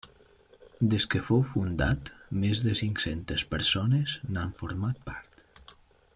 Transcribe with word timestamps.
Des 0.93 1.05
que 1.13 1.21
fou 1.27 1.43
fundat, 1.49 2.09
més 2.45 2.63
de 2.69 2.73
cinc-centes 2.81 3.45
persones 3.53 4.19
n'han 4.33 4.57
format 4.63 5.07
part. 5.11 5.71